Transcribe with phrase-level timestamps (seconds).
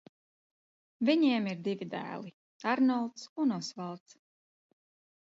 [1.09, 2.35] Viņiem ir divi dēli:
[2.75, 4.21] Arnolds un Osvalds.